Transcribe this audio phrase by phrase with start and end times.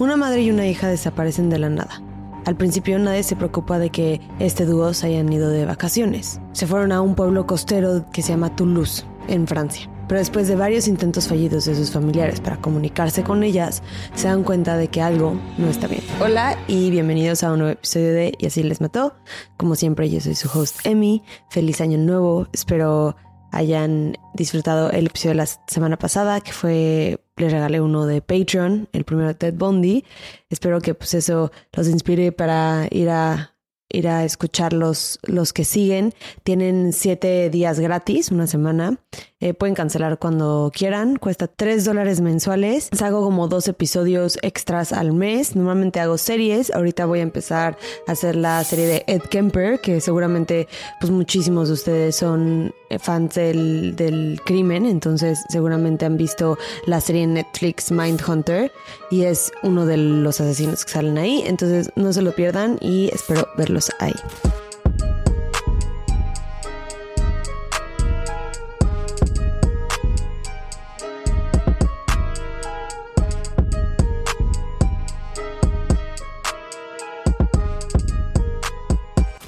[0.00, 2.02] una madre y una hija desaparecen de la nada.
[2.46, 6.40] Al principio nadie se preocupa de que este dúo se hayan ido de vacaciones.
[6.52, 9.90] Se fueron a un pueblo costero que se llama Toulouse, en Francia.
[10.08, 13.82] Pero después de varios intentos fallidos de sus familiares para comunicarse con ellas,
[14.14, 16.02] se dan cuenta de que algo no está bien.
[16.18, 19.14] Hola y bienvenidos a un nuevo episodio de Y así les mató.
[19.58, 21.22] Como siempre, yo soy su host Emmy.
[21.50, 22.48] Feliz año nuevo.
[22.54, 23.16] Espero
[23.52, 28.88] hayan disfrutado el episodio de la semana pasada, que fue, les regalé uno de Patreon,
[28.92, 30.04] el primero de Ted Bundy.
[30.48, 33.54] Espero que pues eso los inspire para ir a
[33.90, 36.14] ir a escuchar los, los que siguen.
[36.42, 38.98] Tienen siete días gratis, una semana.
[39.40, 41.16] Eh, pueden cancelar cuando quieran.
[41.16, 42.90] Cuesta tres dólares mensuales.
[43.00, 45.56] Hago como dos episodios extras al mes.
[45.56, 46.70] Normalmente hago series.
[46.72, 50.68] Ahorita voy a empezar a hacer la serie de Ed Kemper, que seguramente
[51.00, 54.84] pues muchísimos de ustedes son eh, fans del, del crimen.
[54.84, 58.70] Entonces seguramente han visto la serie en Netflix Mindhunter.
[59.10, 61.42] Y es uno de los asesinos que salen ahí.
[61.46, 64.14] Entonces no se lo pierdan y espero verlos ahí.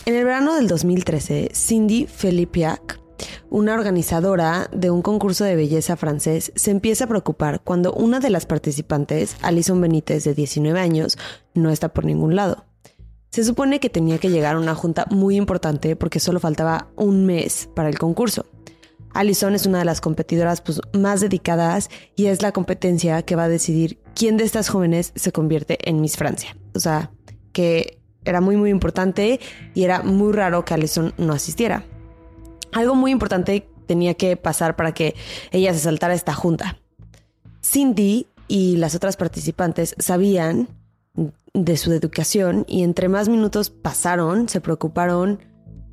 [0.04, 3.00] En el verano del 2013, Cindy Felipiac,
[3.50, 8.30] una organizadora de un concurso de belleza francés, se empieza a preocupar cuando una de
[8.30, 11.18] las participantes, Alison Benítez, de 19 años,
[11.54, 12.64] no está por ningún lado.
[13.32, 17.24] Se supone que tenía que llegar a una junta muy importante porque solo faltaba un
[17.24, 18.44] mes para el concurso.
[19.14, 23.44] Alison es una de las competidoras pues, más dedicadas y es la competencia que va
[23.44, 26.54] a decidir quién de estas jóvenes se convierte en Miss Francia.
[26.74, 27.10] O sea,
[27.52, 29.40] que era muy muy importante
[29.72, 31.86] y era muy raro que Alison no asistiera.
[32.70, 35.14] Algo muy importante tenía que pasar para que
[35.52, 36.78] ella se saltara esta junta.
[37.64, 40.68] Cindy y las otras participantes sabían
[41.14, 45.40] de su educación y entre más minutos pasaron, se preocuparon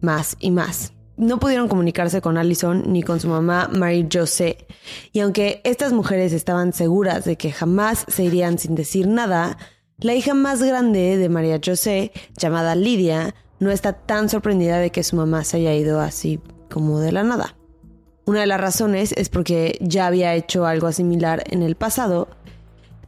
[0.01, 0.93] más y más.
[1.17, 4.67] No pudieron comunicarse con Allison ni con su mamá Marie José.
[5.11, 9.57] Y aunque estas mujeres estaban seguras de que jamás se irían sin decir nada,
[9.97, 15.03] la hija más grande de María José, llamada Lidia, no está tan sorprendida de que
[15.03, 16.39] su mamá se haya ido así
[16.69, 17.57] como de la nada.
[18.25, 22.29] Una de las razones es porque ya había hecho algo similar en el pasado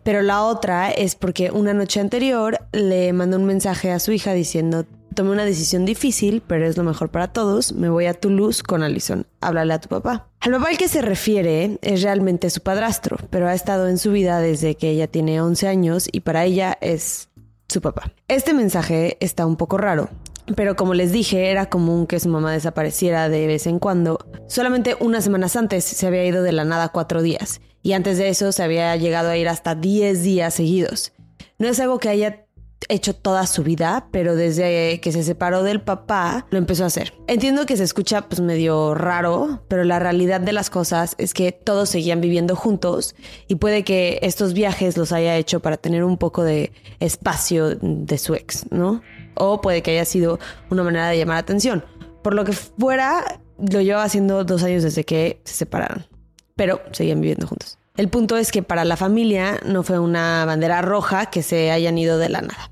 [0.03, 4.33] pero la otra es porque una noche anterior le mandó un mensaje a su hija
[4.33, 8.63] diciendo, tomé una decisión difícil, pero es lo mejor para todos, me voy a Toulouse
[8.63, 10.27] con Allison, háblale a tu papá.
[10.39, 14.11] Al papá al que se refiere es realmente su padrastro, pero ha estado en su
[14.11, 17.29] vida desde que ella tiene 11 años y para ella es
[17.67, 18.11] su papá.
[18.27, 20.09] Este mensaje está un poco raro,
[20.55, 24.19] pero como les dije, era común que su mamá desapareciera de vez en cuando.
[24.47, 28.29] Solamente unas semanas antes se había ido de la nada cuatro días y antes de
[28.29, 31.13] eso se había llegado a ir hasta 10 días seguidos.
[31.57, 32.45] No es algo que haya
[32.89, 37.13] hecho toda su vida, pero desde que se separó del papá lo empezó a hacer.
[37.27, 41.51] Entiendo que se escucha pues medio raro, pero la realidad de las cosas es que
[41.51, 43.15] todos seguían viviendo juntos
[43.47, 48.17] y puede que estos viajes los haya hecho para tener un poco de espacio de
[48.17, 49.01] su ex, ¿no?
[49.35, 51.85] O puede que haya sido una manera de llamar atención.
[52.21, 56.10] Por lo que fuera, lo lleva haciendo dos años desde que se separaron
[56.55, 57.77] pero seguían viviendo juntos.
[57.97, 61.97] El punto es que para la familia no fue una bandera roja que se hayan
[61.97, 62.71] ido de la nada.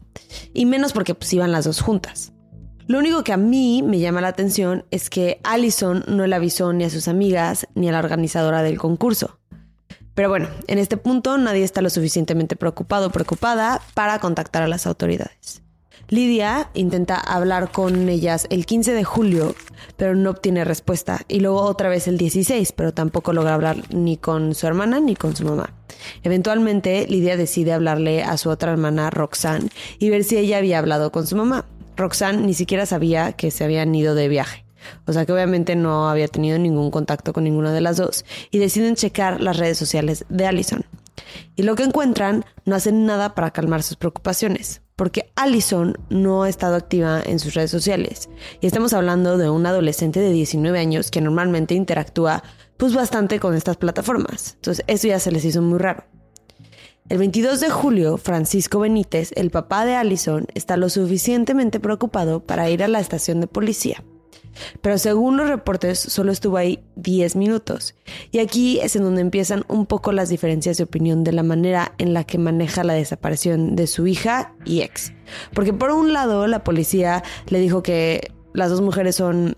[0.54, 2.32] Y menos porque pues iban las dos juntas.
[2.88, 6.74] Lo único que a mí me llama la atención es que Allison no le avisó
[6.74, 9.40] ni a sus amigas ni a la organizadora del concurso.
[10.16, 14.68] Pero bueno, en este punto nadie está lo suficientemente preocupado o preocupada para contactar a
[14.68, 15.62] las autoridades.
[16.12, 19.56] Lidia intenta hablar con ellas el 15 de julio,
[19.96, 21.22] pero no obtiene respuesta.
[21.28, 25.16] Y luego otra vez el 16, pero tampoco logra hablar ni con su hermana ni
[25.16, 25.72] con su mamá.
[26.24, 31.12] Eventualmente, Lidia decide hablarle a su otra hermana, Roxanne, y ver si ella había hablado
[31.12, 31.66] con su mamá.
[31.96, 34.66] Roxanne ni siquiera sabía que se habían ido de viaje.
[35.06, 38.26] O sea que obviamente no había tenido ningún contacto con ninguna de las dos.
[38.50, 40.86] Y deciden checar las redes sociales de Allison.
[41.56, 46.50] Y lo que encuentran no hacen nada para calmar sus preocupaciones porque Allison no ha
[46.50, 48.30] estado activa en sus redes sociales.
[48.60, 52.44] Y estamos hablando de un adolescente de 19 años que normalmente interactúa
[52.76, 54.56] pues bastante con estas plataformas.
[54.56, 56.04] Entonces eso ya se les hizo muy raro.
[57.08, 62.70] El 22 de julio, Francisco Benítez, el papá de Allison, está lo suficientemente preocupado para
[62.70, 64.04] ir a la estación de policía.
[64.82, 67.96] Pero según los reportes, solo estuvo ahí 10 minutos.
[68.32, 71.94] Y aquí es en donde empiezan un poco las diferencias de opinión de la manera
[71.98, 75.14] en la que maneja la desaparición de su hija y ex.
[75.54, 79.58] Porque por un lado, la policía le dijo que las dos mujeres son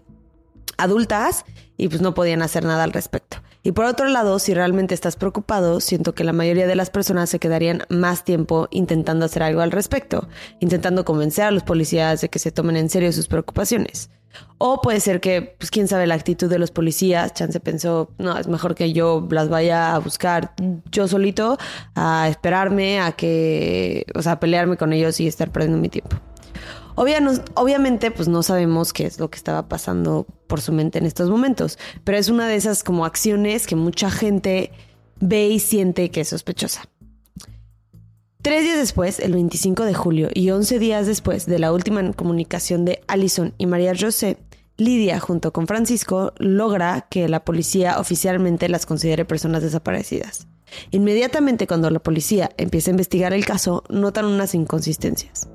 [0.77, 1.45] adultas
[1.77, 3.37] y pues no podían hacer nada al respecto.
[3.63, 7.29] Y por otro lado, si realmente estás preocupado, siento que la mayoría de las personas
[7.29, 10.27] se quedarían más tiempo intentando hacer algo al respecto,
[10.59, 14.09] intentando convencer a los policías de que se tomen en serio sus preocupaciones.
[14.57, 18.37] O puede ser que, pues quién sabe, la actitud de los policías, Chance pensó, no,
[18.37, 20.53] es mejor que yo las vaya a buscar
[20.91, 21.57] yo solito,
[21.95, 26.17] a esperarme, a que, o sea, a pelearme con ellos y estar perdiendo mi tiempo
[27.55, 31.29] obviamente, pues no sabemos qué es lo que estaba pasando por su mente en estos
[31.29, 34.71] momentos, pero es una de esas como acciones que mucha gente
[35.19, 36.83] ve y siente que es sospechosa.
[38.41, 42.85] Tres días después, el 25 de julio, y 11 días después de la última comunicación
[42.85, 44.37] de Allison y María José,
[44.77, 50.47] Lidia, junto con Francisco, logra que la policía oficialmente las considere personas desaparecidas.
[50.89, 55.47] Inmediatamente cuando la policía empieza a investigar el caso, notan unas inconsistencias.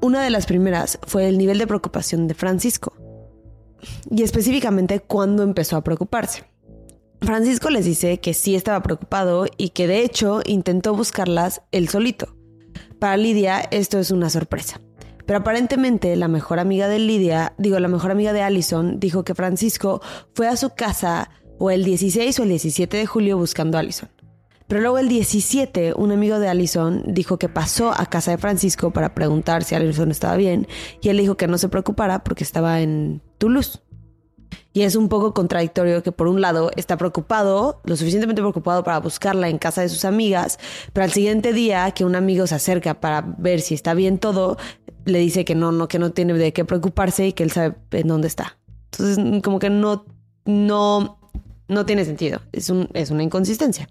[0.00, 2.92] Una de las primeras fue el nivel de preocupación de Francisco
[4.10, 6.44] y específicamente cuándo empezó a preocuparse.
[7.20, 12.36] Francisco les dice que sí estaba preocupado y que de hecho intentó buscarlas él solito.
[12.98, 14.80] Para Lidia esto es una sorpresa.
[15.24, 19.34] Pero aparentemente la mejor amiga de Lidia, digo, la mejor amiga de Allison, dijo que
[19.34, 20.00] Francisco
[20.34, 24.08] fue a su casa o el 16 o el 17 de julio buscando a Allison.
[24.66, 28.90] Pero luego el 17, un amigo de Allison dijo que pasó a casa de Francisco
[28.90, 30.66] para preguntar si Allison estaba bien
[31.00, 33.80] y él dijo que no se preocupara porque estaba en Toulouse.
[34.72, 39.00] Y es un poco contradictorio que por un lado está preocupado, lo suficientemente preocupado para
[39.00, 40.58] buscarla en casa de sus amigas,
[40.92, 44.58] pero al siguiente día que un amigo se acerca para ver si está bien todo,
[45.06, 47.76] le dice que no, no, que no tiene de qué preocuparse y que él sabe
[47.92, 48.58] en dónde está.
[48.92, 50.04] Entonces, como que no,
[50.44, 51.25] no,
[51.68, 52.40] no tiene sentido.
[52.52, 53.88] Es, un, es una inconsistencia.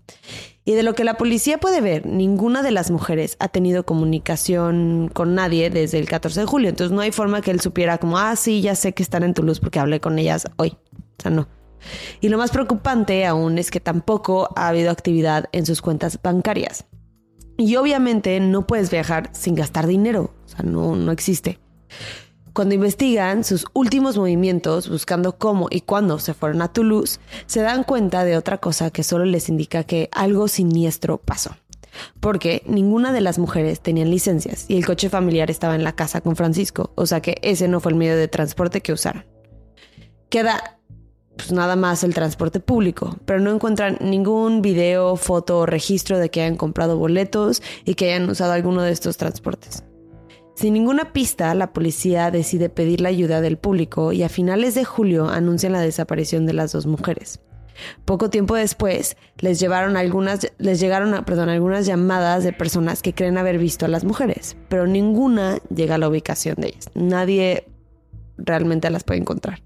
[0.63, 5.09] Y de lo que la policía puede ver, ninguna de las mujeres ha tenido comunicación
[5.13, 6.69] con nadie desde el 14 de julio.
[6.69, 9.33] Entonces no hay forma que él supiera como, ah, sí, ya sé que están en
[9.33, 10.77] Toulouse porque hablé con ellas hoy.
[11.19, 11.47] O sea, no.
[12.19, 16.85] Y lo más preocupante aún es que tampoco ha habido actividad en sus cuentas bancarias.
[17.57, 20.33] Y obviamente no puedes viajar sin gastar dinero.
[20.45, 21.59] O sea, no, no existe.
[22.55, 27.83] Cuando investigan sus últimos movimientos, buscando cómo y cuándo se fueron a Toulouse, se dan
[27.83, 31.57] cuenta de otra cosa que solo les indica que algo siniestro pasó.
[32.21, 36.21] Porque ninguna de las mujeres tenían licencias y el coche familiar estaba en la casa
[36.21, 39.25] con Francisco, o sea que ese no fue el medio de transporte que usaron.
[40.29, 40.79] Queda
[41.35, 46.29] pues nada más el transporte público, pero no encuentran ningún video, foto o registro de
[46.29, 49.83] que hayan comprado boletos y que hayan usado alguno de estos transportes.
[50.55, 54.85] Sin ninguna pista, la policía decide pedir la ayuda del público y a finales de
[54.85, 57.41] julio anuncian la desaparición de las dos mujeres.
[58.05, 63.37] Poco tiempo después, les, llevaron algunas, les llegaron perdón, algunas llamadas de personas que creen
[63.37, 66.89] haber visto a las mujeres, pero ninguna llega a la ubicación de ellas.
[66.93, 67.67] Nadie
[68.37, 69.61] realmente las puede encontrar.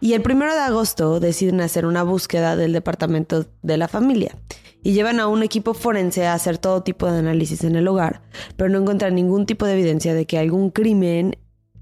[0.00, 4.36] Y el primero de agosto deciden hacer una búsqueda del departamento de la familia
[4.84, 8.20] y llevan a un equipo forense a hacer todo tipo de análisis en el hogar,
[8.56, 11.36] pero no encuentran ningún tipo de evidencia de que algún crimen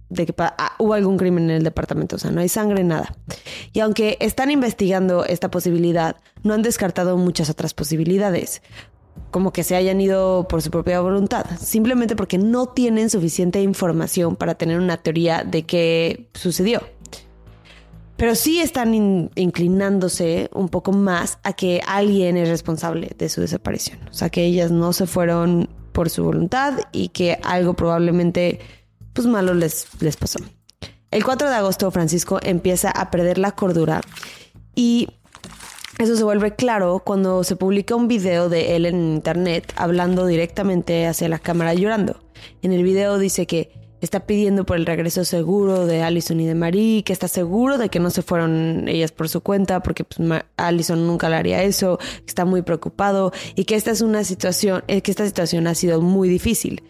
[0.08, 3.16] de que ah, hubo algún crimen en el departamento, o sea, no hay sangre, nada.
[3.72, 8.62] Y aunque están investigando esta posibilidad, no han descartado muchas otras posibilidades,
[9.30, 14.36] como que se hayan ido por su propia voluntad, simplemente porque no tienen suficiente información
[14.36, 16.82] para tener una teoría de qué sucedió
[18.22, 18.94] pero sí están
[19.34, 23.98] inclinándose un poco más a que alguien es responsable de su desaparición.
[24.08, 28.60] O sea, que ellas no se fueron por su voluntad y que algo probablemente
[29.12, 30.38] pues malo les, les pasó.
[31.10, 34.02] El 4 de agosto Francisco empieza a perder la cordura
[34.76, 35.08] y
[35.98, 41.08] eso se vuelve claro cuando se publica un video de él en internet hablando directamente
[41.08, 42.20] hacia la cámara llorando.
[42.62, 46.56] En el video dice que está pidiendo por el regreso seguro de Allison y de
[46.56, 50.42] Marie, que está seguro de que no se fueron ellas por su cuenta, porque pues,
[50.56, 55.02] Allison nunca le haría eso, está muy preocupado y que esta es una situación, eh,
[55.02, 56.82] que esta situación ha sido muy difícil,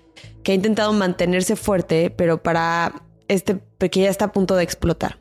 [0.42, 5.19] que ha intentado mantenerse fuerte, pero para este, que ya está a punto de explotar.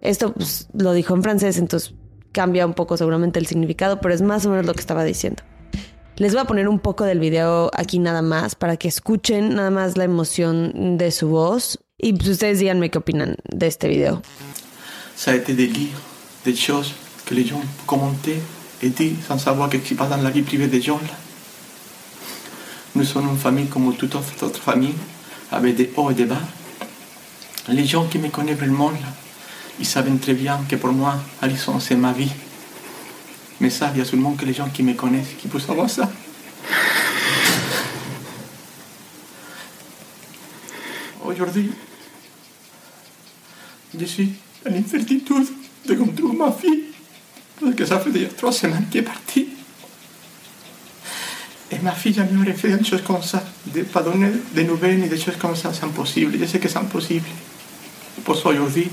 [0.00, 1.94] Esto pues, lo dijo en francés, entonces
[2.30, 5.42] cambia un poco seguramente el significado, pero es más o menos lo que estaba diciendo.
[6.16, 9.70] Les voy a poner un poco del video aquí nada más para que escuchen nada
[9.70, 14.22] más la emoción de su voz y pues ustedes díganme qué opinan de este video.
[15.16, 15.98] Ça a été des livres,
[16.44, 16.92] des choses
[17.26, 18.40] que les gens commentaient
[18.80, 20.98] et disent sans savoir ce qui passe dans la vie privée des gens.
[20.98, 21.16] Là.
[22.94, 24.94] Nous sommes une famille comme toute autre famille,
[25.50, 26.40] avec des hauts et des bas.
[27.68, 28.98] Les gens qui me connaissent vraiment, là,
[29.80, 32.30] ils savent très bien que pour moi, Alison, c'est ma vie.
[33.64, 35.88] Mais ça, il y a seulement que les gens qui me connaissent qui peuvent savoir
[35.88, 36.12] ça.
[41.24, 41.70] Aujourd'hui,
[43.98, 44.32] je suis
[44.68, 45.46] en incertitude
[45.86, 46.82] de retrouver ma fille.
[47.58, 49.48] Parce que ça fait déjà trois semaines qu'il est parti.
[51.70, 53.42] Et ma fille jamais aurait fait une chose comme ça.
[53.64, 56.36] De pas donner des nouvelles ni des choses comme ça, c'est impossible.
[56.38, 57.24] Je sais que c'est impossible.
[58.24, 58.90] Pour ça, aujourd'hui,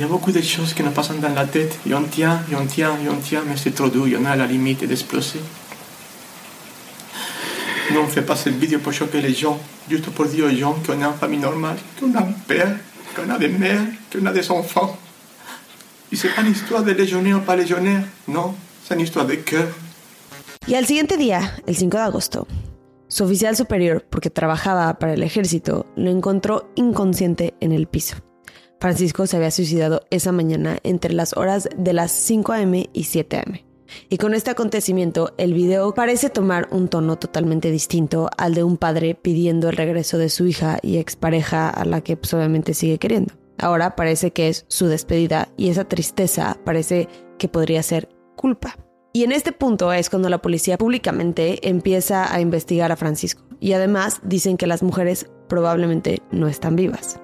[0.00, 1.78] il y a beaucoup de choses qui nous passent dans la tête.
[1.86, 4.06] Et on tient, et on tient, et on tient, mais c'est trop dur.
[4.18, 5.40] On est à la limite d'exploser.
[7.92, 10.74] Nous, on fait pas cette vidéo pour choquer les gens, juste pour dire aux gens
[10.86, 12.76] qu'on est une famille normale, qu'on a un père,
[13.14, 14.96] qu'on a des mères, qu'on a des enfants.
[16.10, 19.42] Y c'est pas une histoire de légionnaire o pas légionnaire, no, es una historia de
[19.44, 19.68] cœur.
[20.66, 22.46] Y al siguiente día, el 5 de agosto,
[23.08, 28.16] su oficial superior, porque trabajaba para el ejército, lo encontró inconsciente en el piso.
[28.80, 32.88] Francisco se había suicidado esa mañana entre las horas de las 5 a.m.
[32.92, 33.64] y 7 a.m.
[34.08, 38.78] Y con este acontecimiento, el video parece tomar un tono totalmente distinto al de un
[38.78, 42.98] padre pidiendo el regreso de su hija y expareja a la que pues, obviamente sigue
[42.98, 43.34] queriendo.
[43.58, 47.08] Ahora parece que es su despedida y esa tristeza parece
[47.38, 48.76] que podría ser culpa.
[49.12, 53.42] Y en este punto es cuando la policía públicamente empieza a investigar a Francisco.
[53.58, 57.20] Y además dicen que las mujeres probablemente no están vivas.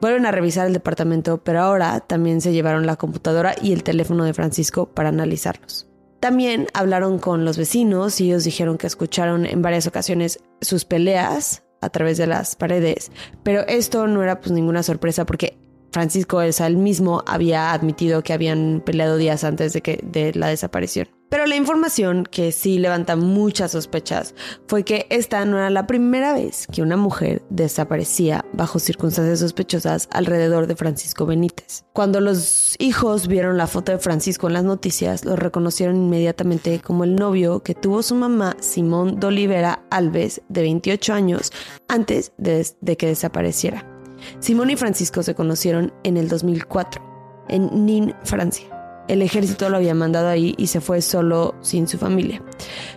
[0.00, 4.24] Vuelven a revisar el departamento, pero ahora también se llevaron la computadora y el teléfono
[4.24, 5.88] de Francisco para analizarlos.
[6.20, 11.64] También hablaron con los vecinos y ellos dijeron que escucharon en varias ocasiones sus peleas
[11.80, 13.12] a través de las paredes,
[13.44, 15.58] pero esto no era pues ninguna sorpresa porque
[15.92, 20.48] Francisco Elsa él mismo había admitido que habían peleado días antes de, que, de la
[20.48, 21.08] desaparición.
[21.30, 24.34] Pero la información que sí levanta muchas sospechas
[24.66, 30.08] fue que esta no era la primera vez que una mujer desaparecía bajo circunstancias sospechosas
[30.10, 31.84] alrededor de Francisco Benítez.
[31.92, 37.04] Cuando los hijos vieron la foto de Francisco en las noticias, lo reconocieron inmediatamente como
[37.04, 41.52] el novio que tuvo su mamá Simón Dolivera Alves, de 28 años,
[41.88, 43.97] antes de que desapareciera.
[44.40, 47.02] Simón y Francisco se conocieron en el 2004,
[47.48, 48.66] en Nîmes, Francia.
[49.08, 52.42] El ejército lo había mandado ahí y se fue solo sin su familia.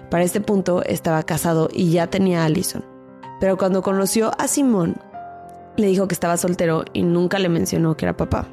[0.09, 2.83] Para este punto estaba casado y ya tenía a Allison.
[3.39, 4.97] Pero cuando conoció a Simón,
[5.77, 8.47] le dijo que estaba soltero y nunca le mencionó que era papá.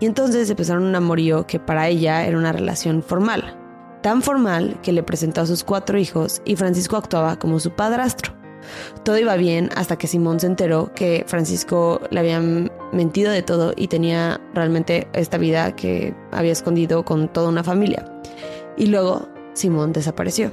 [0.00, 3.56] Y entonces empezaron un amorío que para ella era una relación formal.
[4.02, 8.34] Tan formal que le presentó a sus cuatro hijos y Francisco actuaba como su padrastro.
[9.04, 12.40] Todo iba bien hasta que Simón se enteró que Francisco le había
[12.92, 18.04] mentido de todo y tenía realmente esta vida que había escondido con toda una familia.
[18.76, 20.50] Y luego Simón desapareció.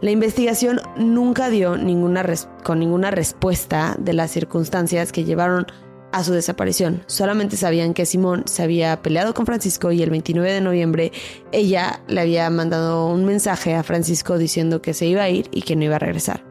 [0.00, 2.24] La investigación nunca dio ninguna
[2.62, 5.66] con ninguna respuesta de las circunstancias que llevaron
[6.12, 7.02] a su desaparición.
[7.06, 11.12] Solamente sabían que Simón se había peleado con Francisco y el 29 de noviembre
[11.52, 15.62] ella le había mandado un mensaje a Francisco diciendo que se iba a ir y
[15.62, 16.47] que no iba a regresar.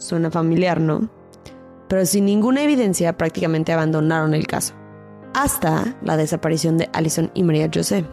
[0.00, 1.10] Suena familiar, ¿no?
[1.86, 4.72] Pero sin ninguna evidencia prácticamente abandonaron el caso.
[5.34, 8.06] Hasta la desaparición de Allison y María José.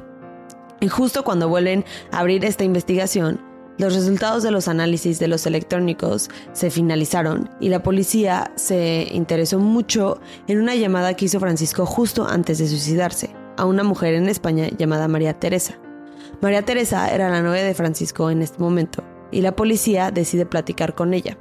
[0.82, 3.40] Y justo cuando vuelven a abrir esta investigación,
[3.78, 9.58] los resultados de los análisis de los electrónicos se finalizaron y la policía se interesó
[9.60, 14.28] mucho en una llamada que hizo Francisco justo antes de suicidarse a una mujer en
[14.28, 15.80] España llamada María Teresa.
[16.42, 20.94] María Teresa era la novia de Francisco en este momento y la policía decide platicar
[20.94, 21.38] con ella.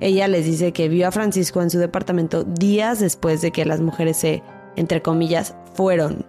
[0.00, 3.80] Ella les dice que vio a Francisco en su departamento días después de que las
[3.80, 4.42] mujeres se,
[4.76, 6.24] entre comillas, fueron.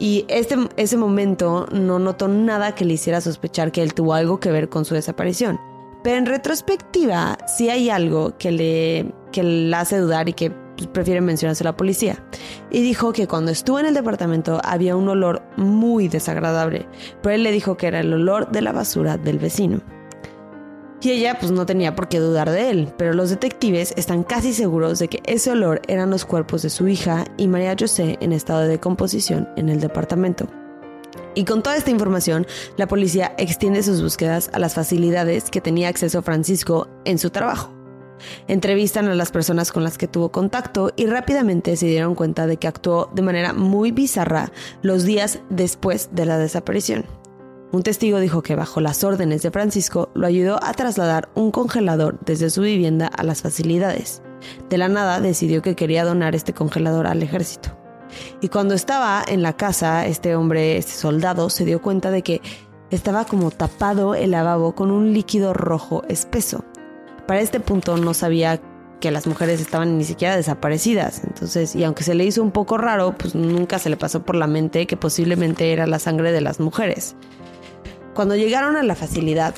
[0.00, 4.40] Y este, ese momento no notó nada que le hiciera sospechar que él tuvo algo
[4.40, 5.60] que ver con su desaparición.
[6.02, 10.88] Pero en retrospectiva, sí hay algo que le, que le hace dudar y que pues,
[10.88, 12.24] prefiere mencionarse a la policía.
[12.70, 16.86] Y dijo que cuando estuvo en el departamento había un olor muy desagradable,
[17.22, 19.82] pero él le dijo que era el olor de la basura del vecino.
[21.02, 24.52] Y ella pues no tenía por qué dudar de él, pero los detectives están casi
[24.52, 28.32] seguros de que ese olor eran los cuerpos de su hija y María José en
[28.32, 30.46] estado de decomposición en el departamento.
[31.34, 35.88] Y con toda esta información, la policía extiende sus búsquedas a las facilidades que tenía
[35.88, 37.72] acceso Francisco en su trabajo.
[38.48, 42.58] Entrevistan a las personas con las que tuvo contacto y rápidamente se dieron cuenta de
[42.58, 44.52] que actuó de manera muy bizarra
[44.82, 47.19] los días después de la desaparición.
[47.72, 52.18] Un testigo dijo que bajo las órdenes de Francisco lo ayudó a trasladar un congelador
[52.24, 54.22] desde su vivienda a las facilidades.
[54.68, 57.78] De la nada decidió que quería donar este congelador al ejército.
[58.40, 62.40] Y cuando estaba en la casa, este hombre, este soldado, se dio cuenta de que
[62.90, 66.64] estaba como tapado el lavabo con un líquido rojo espeso.
[67.28, 68.60] Para este punto no sabía
[68.98, 71.22] que las mujeres estaban ni siquiera desaparecidas.
[71.24, 74.34] Entonces, y aunque se le hizo un poco raro, pues nunca se le pasó por
[74.34, 77.14] la mente que posiblemente era la sangre de las mujeres.
[78.14, 79.54] Cuando llegaron a la facilidad,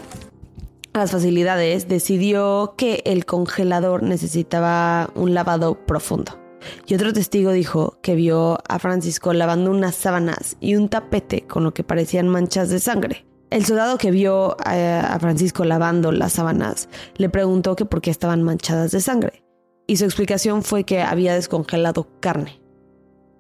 [0.93, 6.39] a las facilidades, decidió que el congelador necesitaba un lavado profundo.
[6.87, 11.65] Y otro testigo dijo que vio a Francisco lavando unas sábanas y un tapete con
[11.65, 13.27] lo que parecían manchas de sangre.
[13.51, 18.43] El soldado que vio a, Francisco lavando las sábanas le preguntó que por qué estaban
[18.43, 19.45] manchadas de sangre.
[19.87, 22.62] Y su explicación fue que había descongelado carne.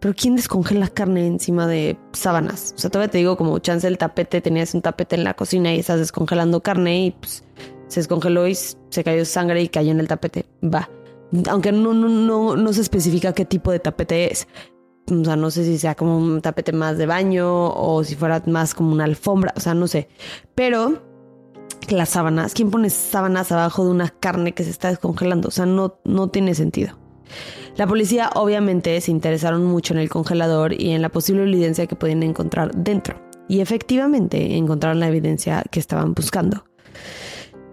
[0.02, 2.74] Pero ¿quién descongela carne encima de sábanas?
[2.76, 5.72] O sea, todavía te digo, como chance el tapete, tenías un tapete en la cocina
[5.72, 7.44] y estás descongelando carne y pues
[7.86, 10.46] se descongeló y se cayó sangre y cayó en el tapete.
[10.60, 10.90] Va.
[11.48, 14.48] Aunque no, no, no, no se especifica qué tipo de tapete es.
[15.08, 18.42] O sea, no sé si sea como un tapete más de baño o si fuera
[18.46, 19.54] más como una alfombra.
[19.56, 20.08] O sea, no sé.
[20.56, 21.00] Pero
[21.90, 25.46] las sábanas, ¿quién pone sábanas abajo de una carne que se está descongelando?
[25.46, 26.98] O sea, no, no tiene sentido.
[27.76, 31.96] La policía obviamente se interesaron mucho en el congelador y en la posible evidencia que
[31.96, 33.20] podían encontrar dentro.
[33.48, 36.64] Y efectivamente encontraron la evidencia que estaban buscando.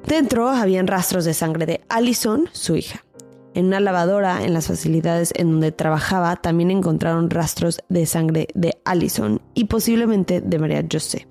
[0.06, 3.06] Dentro habían rastros de sangre de Allison, su hija.
[3.54, 8.78] En una lavadora en las facilidades en donde trabajaba también encontraron rastros de sangre de
[8.86, 11.28] Allison y posiblemente de María José.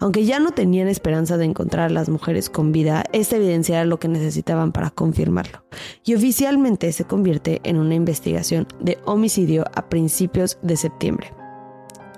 [0.00, 3.84] Aunque ya no tenían esperanza de encontrar a las mujeres con vida, esta evidencia era
[3.84, 5.64] lo que necesitaban para confirmarlo.
[6.04, 11.32] Y oficialmente se convierte en una investigación de homicidio a principios de septiembre.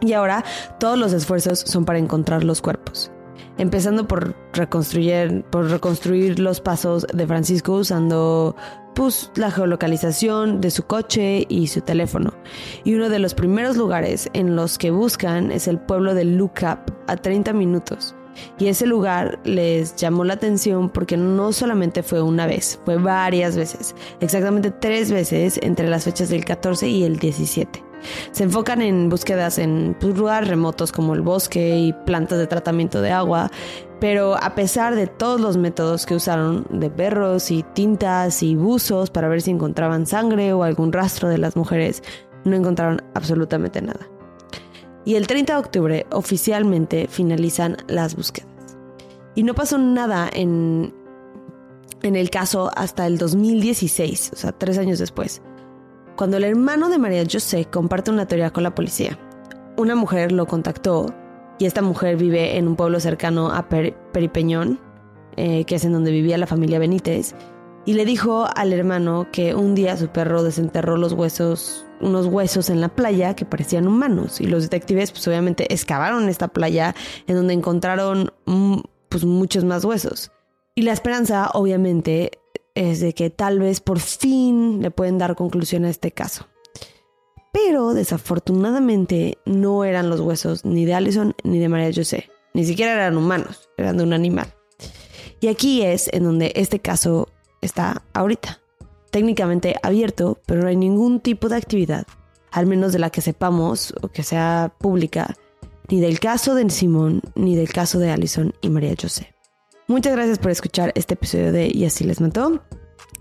[0.01, 0.45] Y ahora
[0.79, 3.11] todos los esfuerzos son para encontrar los cuerpos
[3.61, 8.57] empezando por reconstruir, por reconstruir los pasos de Francisco usando
[8.95, 12.35] pues, la geolocalización de su coche y su teléfono.
[12.85, 16.79] Y uno de los primeros lugares en los que buscan es el pueblo de Lookup,
[17.07, 18.15] a 30 minutos.
[18.59, 23.57] Y ese lugar les llamó la atención porque no solamente fue una vez, fue varias
[23.57, 27.90] veces, exactamente tres veces entre las fechas del 14 y el 17.
[28.33, 33.01] Se enfocan en búsquedas en pues, lugares remotos como el bosque y plantas de tratamiento
[33.01, 33.51] de agua,
[34.01, 39.11] pero a pesar de todos los métodos que usaron de perros y tintas y buzos
[39.11, 42.03] para ver si encontraban sangre o algún rastro de las mujeres,
[42.45, 44.09] no encontraron absolutamente nada.
[45.05, 48.51] Y el 30 de octubre oficialmente finalizan las búsquedas.
[49.35, 50.93] Y no pasó nada en,
[52.03, 55.43] en el caso hasta el 2016, o sea, tres años después
[56.21, 59.19] cuando el hermano de María José comparte una teoría con la policía.
[59.79, 61.07] Una mujer lo contactó
[61.59, 64.79] y esta mujer vive en un pueblo cercano a Peripeñón,
[65.39, 67.35] eh, que es en donde vivía la familia Benítez,
[67.87, 72.69] y le dijo al hermano que un día su perro desenterró los huesos, unos huesos
[72.69, 74.43] en la playa que parecían humanos.
[74.43, 76.95] Y los detectives, pues obviamente, excavaron esta playa
[77.29, 80.33] en donde encontraron mm, pues, muchos más huesos.
[80.75, 82.33] Y la esperanza, obviamente,
[82.75, 86.47] es de que tal vez por fin le pueden dar conclusión a este caso.
[87.53, 92.31] Pero desafortunadamente no eran los huesos ni de Allison ni de María José.
[92.55, 94.55] Ni siquiera eran humanos, eran de un animal.
[95.41, 97.29] Y aquí es en donde este caso
[97.61, 98.61] está ahorita.
[99.11, 102.07] Técnicamente abierto, pero no hay ningún tipo de actividad,
[102.53, 105.35] al menos de la que sepamos o que sea pública,
[105.89, 109.35] ni del caso de Simón, ni del caso de Allison y María José.
[109.91, 112.63] Muchas gracias por escuchar este episodio de Y así les mató.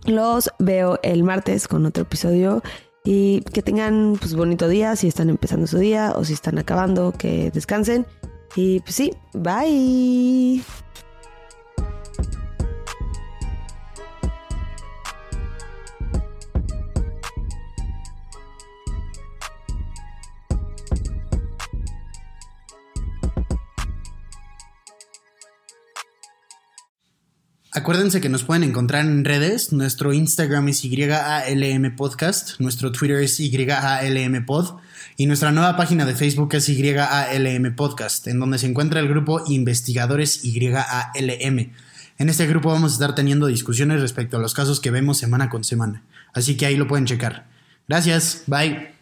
[0.06, 2.62] Los veo el martes con otro episodio
[3.04, 7.12] y que tengan pues bonito día si están empezando su día o si están acabando,
[7.12, 8.06] que descansen.
[8.56, 10.62] Y pues sí, bye.
[27.72, 29.72] Acuérdense que nos pueden encontrar en redes.
[29.72, 34.80] Nuestro Instagram es YALM Podcast, nuestro Twitter es YALM Pod
[35.18, 39.44] y nuestra nueva página de Facebook es YALM Podcast, en donde se encuentra el grupo
[39.46, 41.72] Investigadores YALM.
[42.18, 45.50] En este grupo vamos a estar teniendo discusiones respecto a los casos que vemos semana
[45.50, 46.02] con semana,
[46.34, 47.46] así que ahí lo pueden checar.
[47.88, 48.99] Gracias, bye.